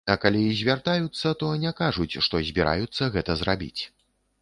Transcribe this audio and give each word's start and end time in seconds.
А 0.11 0.13
калі 0.21 0.39
і 0.45 0.55
звяртаюцца, 0.61 1.35
то 1.43 1.51
не 1.65 1.75
кажуць, 1.83 2.11
што 2.29 2.43
збіраюцца 2.51 3.13
гэта 3.19 3.41
зрабіць. 3.45 3.79